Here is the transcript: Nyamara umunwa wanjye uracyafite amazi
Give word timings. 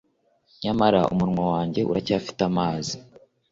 Nyamara 0.63 1.01
umunwa 1.13 1.43
wanjye 1.53 1.79
uracyafite 1.89 2.41
amazi 2.49 2.93